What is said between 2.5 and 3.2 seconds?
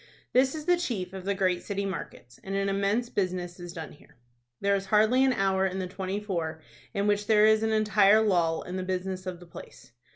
an immense